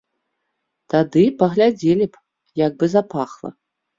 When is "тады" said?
0.93-1.25